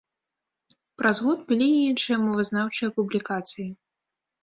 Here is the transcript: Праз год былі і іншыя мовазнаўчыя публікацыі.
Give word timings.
Праз 1.01 1.21
год 1.27 1.45
былі 1.53 1.69
і 1.75 1.85
іншыя 1.91 2.17
мовазнаўчыя 2.25 2.89
публікацыі. 3.01 3.73